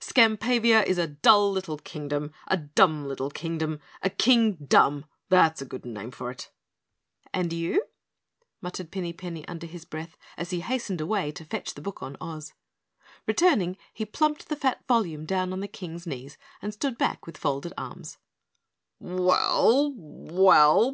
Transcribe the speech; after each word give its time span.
"Skampavia 0.00 0.82
is 0.86 0.96
a 0.96 1.06
dull 1.06 1.52
little 1.52 1.76
Kingdom, 1.76 2.32
a 2.48 2.56
dumb 2.56 3.04
little 3.06 3.28
Kingdom 3.28 3.78
a 4.02 4.08
KingDUMB, 4.08 5.04
that's 5.28 5.60
a 5.60 5.66
good 5.66 5.84
name 5.84 6.10
for 6.10 6.30
it." 6.30 6.50
"And 7.34 7.52
you?" 7.52 7.84
murmured 8.62 8.90
Pinny 8.90 9.12
Penny 9.12 9.46
under 9.46 9.66
his 9.66 9.84
breath 9.84 10.16
as 10.38 10.48
he 10.48 10.60
hastened 10.60 11.02
away 11.02 11.30
to 11.32 11.44
fetch 11.44 11.74
the 11.74 11.82
book 11.82 12.02
on 12.02 12.16
Oz. 12.22 12.54
Returning, 13.26 13.76
he 13.92 14.06
plumped 14.06 14.48
the 14.48 14.56
fat 14.56 14.82
volume 14.88 15.26
down 15.26 15.52
on 15.52 15.60
the 15.60 15.68
King's 15.68 16.06
knees 16.06 16.38
and 16.62 16.72
stood 16.72 16.96
back 16.96 17.26
with 17.26 17.36
folded 17.36 17.74
arms. 17.76 18.16
"Well 18.98 19.92
well? 19.94 20.90